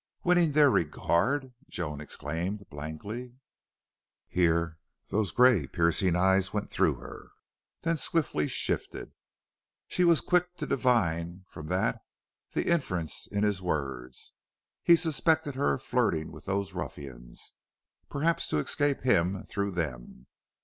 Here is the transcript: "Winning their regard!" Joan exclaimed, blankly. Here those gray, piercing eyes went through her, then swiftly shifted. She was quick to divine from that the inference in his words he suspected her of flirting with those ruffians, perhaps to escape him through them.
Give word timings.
"Winning 0.23 0.53
their 0.53 0.71
regard!" 0.71 1.53
Joan 1.69 2.01
exclaimed, 2.01 2.67
blankly. 2.71 3.35
Here 4.27 4.79
those 5.09 5.29
gray, 5.29 5.67
piercing 5.67 6.15
eyes 6.15 6.51
went 6.51 6.71
through 6.71 6.95
her, 6.95 7.29
then 7.83 7.97
swiftly 7.97 8.47
shifted. 8.47 9.11
She 9.87 10.03
was 10.03 10.19
quick 10.19 10.55
to 10.57 10.65
divine 10.65 11.45
from 11.49 11.67
that 11.67 12.01
the 12.53 12.65
inference 12.67 13.27
in 13.27 13.43
his 13.43 13.61
words 13.61 14.33
he 14.81 14.95
suspected 14.95 15.53
her 15.53 15.75
of 15.75 15.83
flirting 15.83 16.31
with 16.31 16.45
those 16.45 16.73
ruffians, 16.73 17.53
perhaps 18.09 18.47
to 18.47 18.57
escape 18.57 19.01
him 19.01 19.43
through 19.43 19.69
them. 19.69 20.25